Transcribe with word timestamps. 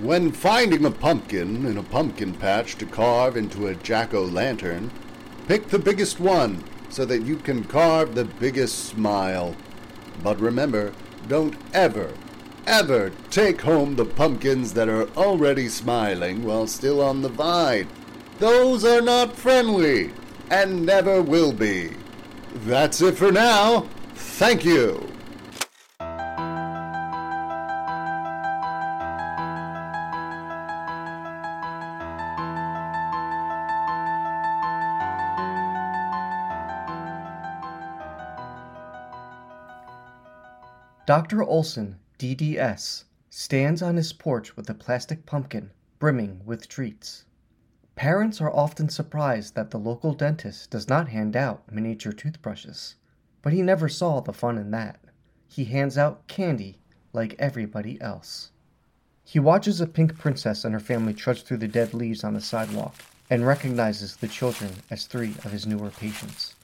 When 0.00 0.30
finding 0.30 0.84
a 0.84 0.90
pumpkin 0.90 1.64
in 1.64 1.78
a 1.78 1.82
pumpkin 1.82 2.34
patch 2.34 2.76
to 2.76 2.86
carve 2.86 3.34
into 3.34 3.66
a 3.66 3.74
jack 3.74 4.12
o' 4.12 4.24
lantern, 4.24 4.90
pick 5.48 5.68
the 5.68 5.78
biggest 5.78 6.20
one 6.20 6.62
so 6.90 7.06
that 7.06 7.22
you 7.22 7.36
can 7.36 7.64
carve 7.64 8.14
the 8.14 8.26
biggest 8.26 8.84
smile. 8.84 9.56
But 10.22 10.38
remember, 10.38 10.92
don't 11.28 11.56
ever, 11.72 12.12
ever 12.66 13.10
take 13.30 13.62
home 13.62 13.96
the 13.96 14.04
pumpkins 14.04 14.74
that 14.74 14.90
are 14.90 15.08
already 15.16 15.68
smiling 15.68 16.44
while 16.44 16.66
still 16.66 17.00
on 17.00 17.22
the 17.22 17.30
vine. 17.30 17.88
Those 18.38 18.84
are 18.84 19.00
not 19.00 19.34
friendly 19.34 20.12
and 20.50 20.84
never 20.84 21.22
will 21.22 21.54
be. 21.54 21.92
That's 22.54 23.00
it 23.00 23.16
for 23.16 23.32
now. 23.32 23.88
Thank 24.14 24.62
you. 24.62 25.15
Dr. 41.06 41.40
Olson, 41.44 42.00
DDS, 42.18 43.04
stands 43.30 43.80
on 43.80 43.94
his 43.94 44.12
porch 44.12 44.56
with 44.56 44.68
a 44.68 44.74
plastic 44.74 45.24
pumpkin 45.24 45.70
brimming 46.00 46.40
with 46.44 46.68
treats. 46.68 47.24
Parents 47.94 48.40
are 48.40 48.50
often 48.52 48.88
surprised 48.88 49.54
that 49.54 49.70
the 49.70 49.78
local 49.78 50.14
dentist 50.14 50.70
does 50.70 50.88
not 50.88 51.10
hand 51.10 51.36
out 51.36 51.70
miniature 51.70 52.12
toothbrushes, 52.12 52.96
but 53.40 53.52
he 53.52 53.62
never 53.62 53.88
saw 53.88 54.18
the 54.18 54.32
fun 54.32 54.58
in 54.58 54.72
that. 54.72 54.98
He 55.46 55.66
hands 55.66 55.96
out 55.96 56.26
candy 56.26 56.80
like 57.12 57.36
everybody 57.38 58.00
else. 58.00 58.50
He 59.22 59.38
watches 59.38 59.80
a 59.80 59.86
pink 59.86 60.18
princess 60.18 60.64
and 60.64 60.74
her 60.74 60.80
family 60.80 61.14
trudge 61.14 61.44
through 61.44 61.58
the 61.58 61.68
dead 61.68 61.94
leaves 61.94 62.24
on 62.24 62.34
the 62.34 62.40
sidewalk 62.40 62.96
and 63.30 63.46
recognizes 63.46 64.16
the 64.16 64.26
children 64.26 64.72
as 64.90 65.06
three 65.06 65.36
of 65.44 65.52
his 65.52 65.68
newer 65.68 65.90
patients. 65.90 66.55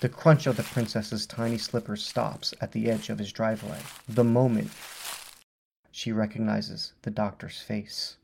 The 0.00 0.08
crunch 0.08 0.46
of 0.46 0.56
the 0.56 0.62
princess's 0.62 1.26
tiny 1.26 1.58
slippers 1.58 2.02
stops 2.02 2.54
at 2.60 2.72
the 2.72 2.90
edge 2.90 3.10
of 3.10 3.18
his 3.18 3.32
driveway. 3.32 3.78
The 4.08 4.24
moment 4.24 4.70
she 5.90 6.10
recognizes 6.10 6.94
the 7.02 7.10
doctor's 7.10 7.60
face. 7.60 8.16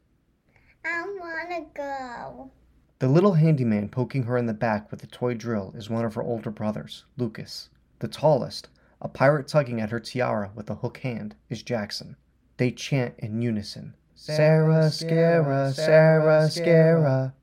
I 0.87 1.05
wanna 1.21 1.67
go. 1.75 2.51
The 2.99 3.09
little 3.09 3.35
handyman 3.35 3.91
poking 3.91 4.23
her 4.23 4.39
in 4.39 4.47
the 4.47 4.55
back 4.55 4.91
with 4.91 5.03
a 5.03 5.07
toy 5.07 5.35
drill 5.35 5.75
is 5.77 5.91
one 5.91 6.07
of 6.07 6.15
her 6.15 6.23
older 6.23 6.51
brothers, 6.51 7.05
Lucas. 7.19 7.69
The 7.99 8.09
tallest, 8.09 8.71
a 9.03 9.09
pirate 9.09 9.47
tugging 9.47 9.79
at 9.79 9.91
her 9.91 10.01
tiara 10.01 10.53
with 10.55 10.71
a 10.71 10.77
hook 10.77 10.99
hand, 10.99 11.35
is 11.51 11.63
Jackson. 11.63 12.17
They 12.57 12.71
chant 12.71 13.17
in 13.19 13.43
unison 13.43 13.97
Sarah, 14.15 14.89
Scara, 14.89 15.75
Sarah, 15.75 16.49
Scara. 16.49 17.35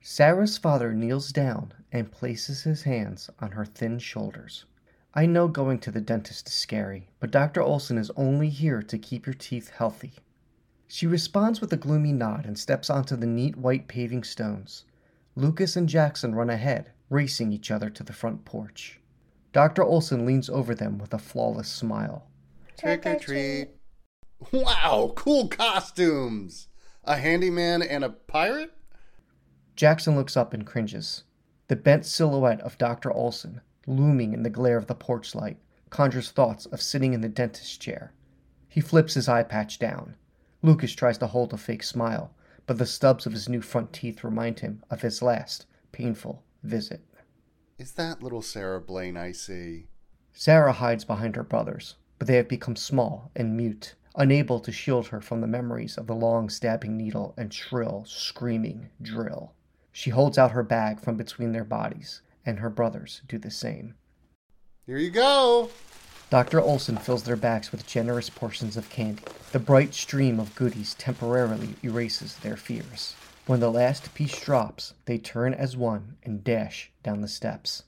Sarah's 0.00 0.56
father 0.56 0.92
kneels 0.92 1.32
down 1.32 1.72
and 1.90 2.12
places 2.12 2.62
his 2.62 2.82
hands 2.82 3.30
on 3.40 3.52
her 3.52 3.64
thin 3.64 3.98
shoulders. 3.98 4.64
I 5.14 5.26
know 5.26 5.48
going 5.48 5.80
to 5.80 5.90
the 5.90 6.00
dentist 6.00 6.48
is 6.48 6.54
scary, 6.54 7.08
but 7.18 7.30
Dr. 7.30 7.62
Olson 7.62 7.98
is 7.98 8.10
only 8.16 8.50
here 8.50 8.82
to 8.82 8.98
keep 8.98 9.26
your 9.26 9.34
teeth 9.34 9.70
healthy. 9.70 10.12
She 10.86 11.06
responds 11.06 11.60
with 11.60 11.72
a 11.72 11.76
gloomy 11.76 12.12
nod 12.12 12.46
and 12.46 12.58
steps 12.58 12.88
onto 12.88 13.16
the 13.16 13.26
neat 13.26 13.56
white 13.56 13.88
paving 13.88 14.24
stones. 14.24 14.84
Lucas 15.34 15.76
and 15.76 15.88
Jackson 15.88 16.34
run 16.34 16.50
ahead, 16.50 16.92
racing 17.10 17.52
each 17.52 17.70
other 17.70 17.90
to 17.90 18.02
the 18.02 18.12
front 18.12 18.44
porch. 18.44 19.00
Dr. 19.52 19.82
Olson 19.82 20.24
leans 20.24 20.48
over 20.48 20.74
them 20.74 20.98
with 20.98 21.12
a 21.12 21.18
flawless 21.18 21.68
smile. 21.68 22.28
Trick 22.78 23.04
or 23.04 23.18
treat. 23.18 23.70
Wow, 24.52 25.12
cool 25.16 25.48
costumes! 25.48 26.68
A 27.04 27.16
handyman 27.16 27.82
and 27.82 28.04
a 28.04 28.10
pirate? 28.10 28.72
Jackson 29.78 30.16
looks 30.16 30.36
up 30.36 30.52
and 30.52 30.66
cringes. 30.66 31.22
The 31.68 31.76
bent 31.76 32.04
silhouette 32.04 32.60
of 32.62 32.76
Dr. 32.78 33.12
Olson, 33.12 33.60
looming 33.86 34.32
in 34.32 34.42
the 34.42 34.50
glare 34.50 34.76
of 34.76 34.88
the 34.88 34.94
porch 34.96 35.36
light, 35.36 35.56
conjures 35.88 36.32
thoughts 36.32 36.66
of 36.66 36.82
sitting 36.82 37.12
in 37.12 37.20
the 37.20 37.28
dentist's 37.28 37.76
chair. 37.76 38.12
He 38.68 38.80
flips 38.80 39.14
his 39.14 39.28
eye 39.28 39.44
patch 39.44 39.78
down. 39.78 40.16
Lucas 40.62 40.94
tries 40.94 41.16
to 41.18 41.28
hold 41.28 41.52
a 41.52 41.56
fake 41.56 41.84
smile, 41.84 42.34
but 42.66 42.78
the 42.78 42.86
stubs 42.86 43.24
of 43.24 43.32
his 43.32 43.48
new 43.48 43.60
front 43.60 43.92
teeth 43.92 44.24
remind 44.24 44.58
him 44.58 44.82
of 44.90 45.02
his 45.02 45.22
last 45.22 45.64
painful 45.92 46.42
visit. 46.64 47.02
Is 47.78 47.92
that 47.92 48.20
little 48.20 48.42
Sarah 48.42 48.80
Blaine 48.80 49.16
I 49.16 49.30
see? 49.30 49.86
Sarah 50.32 50.72
hides 50.72 51.04
behind 51.04 51.36
her 51.36 51.44
brothers, 51.44 51.94
but 52.18 52.26
they 52.26 52.34
have 52.34 52.48
become 52.48 52.74
small 52.74 53.30
and 53.36 53.56
mute, 53.56 53.94
unable 54.16 54.58
to 54.58 54.72
shield 54.72 55.06
her 55.06 55.20
from 55.20 55.40
the 55.40 55.46
memories 55.46 55.96
of 55.96 56.08
the 56.08 56.16
long 56.16 56.48
stabbing 56.48 56.96
needle 56.96 57.32
and 57.36 57.54
shrill, 57.54 58.04
screaming 58.08 58.88
drill. 59.00 59.54
She 59.92 60.10
holds 60.10 60.38
out 60.38 60.52
her 60.52 60.62
bag 60.62 61.00
from 61.00 61.16
between 61.16 61.52
their 61.52 61.64
bodies, 61.64 62.22
and 62.44 62.58
her 62.58 62.70
brothers 62.70 63.22
do 63.26 63.38
the 63.38 63.50
same. 63.50 63.94
Here 64.86 64.98
you 64.98 65.10
go! 65.10 65.70
Dr. 66.30 66.60
Olson 66.60 66.96
fills 66.98 67.22
their 67.22 67.36
bags 67.36 67.72
with 67.72 67.86
generous 67.86 68.28
portions 68.28 68.76
of 68.76 68.90
candy. 68.90 69.22
The 69.52 69.58
bright 69.58 69.94
stream 69.94 70.38
of 70.38 70.54
goodies 70.54 70.94
temporarily 70.94 71.74
erases 71.82 72.36
their 72.36 72.56
fears. 72.56 73.14
When 73.46 73.60
the 73.60 73.70
last 73.70 74.12
piece 74.12 74.38
drops, 74.38 74.92
they 75.06 75.16
turn 75.16 75.54
as 75.54 75.74
one 75.74 76.18
and 76.22 76.44
dash 76.44 76.92
down 77.02 77.22
the 77.22 77.28
steps. 77.28 77.84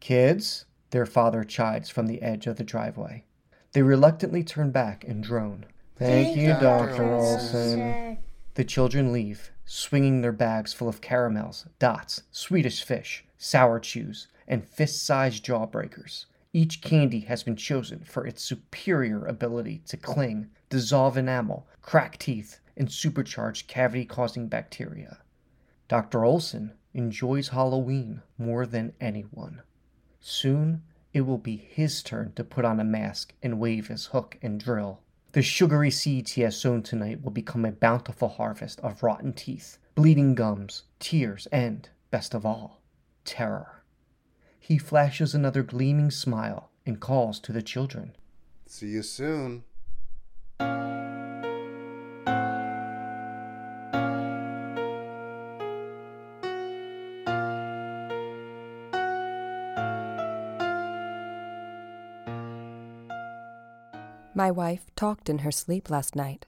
Kids, 0.00 0.64
their 0.90 1.06
father 1.06 1.44
chides 1.44 1.90
from 1.90 2.08
the 2.08 2.22
edge 2.22 2.48
of 2.48 2.56
the 2.56 2.64
driveway. 2.64 3.24
They 3.72 3.82
reluctantly 3.82 4.42
turn 4.42 4.72
back 4.72 5.04
and 5.04 5.22
drone. 5.22 5.66
Thank, 5.96 6.36
you, 6.36 6.48
Dr. 6.60 7.04
Olson. 7.04 8.18
The 8.58 8.64
children 8.64 9.12
leave, 9.12 9.52
swinging 9.64 10.20
their 10.20 10.32
bags 10.32 10.72
full 10.72 10.88
of 10.88 11.00
caramels, 11.00 11.66
dots, 11.78 12.24
Swedish 12.32 12.82
fish, 12.82 13.24
sour 13.36 13.78
chews, 13.78 14.26
and 14.48 14.66
fist 14.66 15.00
sized 15.00 15.44
jawbreakers. 15.44 16.26
Each 16.52 16.80
candy 16.80 17.20
has 17.20 17.44
been 17.44 17.54
chosen 17.54 18.00
for 18.00 18.26
its 18.26 18.42
superior 18.42 19.24
ability 19.24 19.82
to 19.86 19.96
cling, 19.96 20.50
dissolve 20.70 21.16
enamel, 21.16 21.68
crack 21.82 22.18
teeth, 22.18 22.58
and 22.76 22.88
supercharge 22.88 23.68
cavity 23.68 24.04
causing 24.04 24.48
bacteria. 24.48 25.18
Dr. 25.86 26.24
Olson 26.24 26.72
enjoys 26.92 27.50
Halloween 27.50 28.22
more 28.38 28.66
than 28.66 28.92
anyone. 29.00 29.62
Soon 30.18 30.82
it 31.12 31.20
will 31.20 31.38
be 31.38 31.58
his 31.58 32.02
turn 32.02 32.32
to 32.32 32.42
put 32.42 32.64
on 32.64 32.80
a 32.80 32.84
mask 32.84 33.34
and 33.40 33.60
wave 33.60 33.86
his 33.86 34.06
hook 34.06 34.36
and 34.42 34.58
drill. 34.58 34.98
The 35.32 35.42
sugary 35.42 35.90
seeds 35.90 36.32
he 36.32 36.40
has 36.42 36.56
sown 36.56 36.82
tonight 36.82 37.22
will 37.22 37.30
become 37.30 37.64
a 37.64 37.72
bountiful 37.72 38.28
harvest 38.28 38.80
of 38.80 39.02
rotten 39.02 39.34
teeth, 39.34 39.78
bleeding 39.94 40.34
gums, 40.34 40.84
tears, 40.98 41.46
and, 41.52 41.88
best 42.10 42.34
of 42.34 42.46
all, 42.46 42.80
terror. 43.26 43.82
He 44.58 44.78
flashes 44.78 45.34
another 45.34 45.62
gleaming 45.62 46.10
smile 46.10 46.70
and 46.86 46.98
calls 46.98 47.40
to 47.40 47.52
the 47.52 47.62
children. 47.62 48.16
See 48.66 48.88
you 48.88 49.02
soon. 49.02 49.64
My 64.38 64.52
wife 64.52 64.86
talked 64.94 65.28
in 65.28 65.38
her 65.38 65.50
sleep 65.50 65.90
last 65.90 66.14
night. 66.14 66.46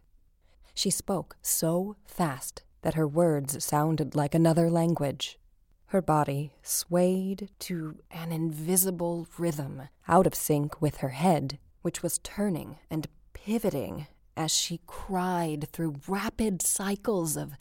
She 0.76 0.90
spoke 0.90 1.36
so 1.42 1.96
fast 2.04 2.62
that 2.82 2.94
her 2.94 3.08
words 3.08 3.64
sounded 3.64 4.14
like 4.14 4.32
another 4.32 4.70
language. 4.70 5.40
Her 5.86 6.00
body 6.00 6.52
swayed 6.62 7.50
to 7.58 7.98
an 8.12 8.30
invisible 8.30 9.26
rhythm, 9.36 9.88
out 10.06 10.24
of 10.24 10.36
sync 10.36 10.80
with 10.80 10.98
her 10.98 11.08
head, 11.08 11.58
which 11.82 12.00
was 12.00 12.18
turning 12.18 12.78
and 12.92 13.08
pivoting 13.32 14.06
as 14.36 14.52
she 14.52 14.82
cried 14.86 15.66
through 15.72 15.96
rapid 16.06 16.62
cycles 16.62 17.36
of 17.36 17.56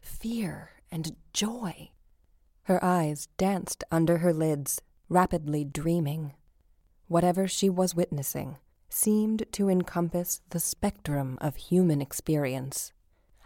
fear 0.00 0.70
and 0.88 1.16
joy. 1.32 1.90
Her 2.62 2.78
eyes 2.84 3.26
danced 3.38 3.82
under 3.90 4.18
her 4.18 4.32
lids, 4.32 4.80
rapidly 5.08 5.64
dreaming. 5.64 6.34
Whatever 7.08 7.48
she 7.48 7.68
was 7.68 7.96
witnessing 7.96 8.58
seemed 8.94 9.44
to 9.50 9.68
encompass 9.68 10.40
the 10.50 10.60
spectrum 10.60 11.36
of 11.40 11.56
human 11.56 12.00
experience. 12.00 12.92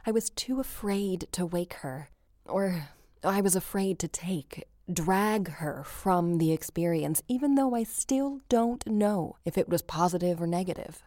I 0.05 0.11
was 0.11 0.29
too 0.29 0.61
afraid 0.61 1.27
to 1.33 1.47
wake 1.47 1.75
her, 1.75 2.11
or 2.45 2.91
I 3.25 3.41
was 3.41 3.56
afraid 3.56 3.99
to 4.00 4.09
take, 4.09 4.69
drag 4.93 5.49
her 5.53 5.83
from 5.85 6.37
the 6.37 6.53
experience, 6.53 7.23
even 7.29 7.55
though 7.55 7.75
I 7.75 7.85
still 7.85 8.41
don't 8.50 8.87
know 8.87 9.37
if 9.47 9.56
it 9.56 9.71
was 9.71 9.81
positive 9.81 10.41
or 10.43 10.47
negative. 10.47 11.03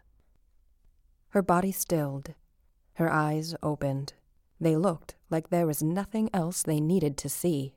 Her 1.30 1.44
body 1.44 1.72
stilled, 1.72 2.34
her 2.94 3.12
eyes 3.12 3.54
opened. 3.62 4.14
They 4.60 4.76
looked 4.76 5.16
like 5.30 5.50
there 5.50 5.68
was 5.68 5.84
nothing 5.84 6.32
else 6.34 6.64
they 6.64 6.80
needed 6.80 7.16
to 7.18 7.30
see. 7.30 7.74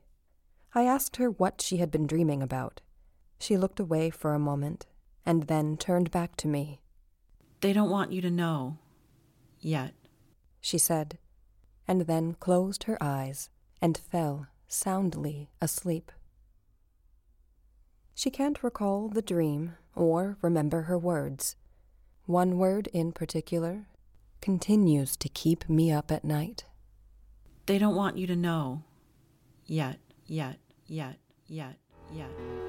I 0.73 0.85
asked 0.85 1.17
her 1.17 1.29
what 1.29 1.61
she 1.61 1.77
had 1.77 1.91
been 1.91 2.07
dreaming 2.07 2.41
about. 2.41 2.81
She 3.39 3.55
looked 3.55 3.79
away 3.79 4.09
for 4.09 4.33
a 4.33 4.39
moment 4.39 4.87
and 5.25 5.43
then 5.43 5.77
turned 5.77 6.11
back 6.11 6.35
to 6.37 6.47
me. 6.47 6.81
They 7.61 7.73
don't 7.73 7.89
want 7.89 8.11
you 8.11 8.21
to 8.21 8.29
know. 8.29 8.77
Yet. 9.59 9.93
she 10.61 10.77
said, 10.77 11.17
and 11.87 12.01
then 12.01 12.35
closed 12.35 12.83
her 12.83 12.97
eyes 13.01 13.49
and 13.81 13.97
fell 13.97 14.47
soundly 14.67 15.49
asleep. 15.61 16.11
She 18.13 18.29
can't 18.29 18.63
recall 18.63 19.09
the 19.09 19.21
dream 19.21 19.73
or 19.95 20.37
remember 20.41 20.83
her 20.83 20.97
words. 20.97 21.55
One 22.25 22.57
word 22.57 22.87
in 22.93 23.11
particular 23.11 23.87
continues 24.41 25.15
to 25.17 25.29
keep 25.29 25.69
me 25.69 25.91
up 25.91 26.11
at 26.11 26.23
night. 26.23 26.65
They 27.65 27.77
don't 27.77 27.95
want 27.95 28.17
you 28.17 28.27
to 28.27 28.35
know. 28.35 28.83
Yet, 29.65 29.97
yet, 30.25 30.57
yet, 30.87 31.17
yet, 31.47 31.77
yet. 32.11 32.64